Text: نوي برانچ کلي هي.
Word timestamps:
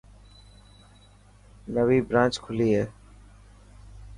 نوي 1.75 1.99
برانچ 2.07 2.33
کلي 2.45 2.67
هي. 2.75 2.85